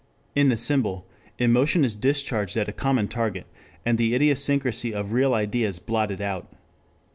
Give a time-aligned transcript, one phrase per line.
[0.35, 1.05] In the symbol
[1.37, 3.45] emotion is discharged at a common target,
[3.85, 6.51] and the idiosyncrasy of real ideas blotted out.